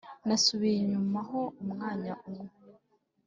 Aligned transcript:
Nasubiye 0.27 0.77
inyuma 0.83 1.19
ho 1.29 1.41
umwanya 1.61 2.13
umwe 2.29 2.47